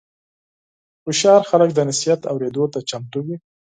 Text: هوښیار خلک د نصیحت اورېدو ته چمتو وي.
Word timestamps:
هوښیار 1.03 1.41
خلک 1.49 1.69
د 1.73 1.79
نصیحت 1.89 2.21
اورېدو 2.31 2.63
ته 2.73 2.79
چمتو 2.89 3.19
وي. 3.25 3.35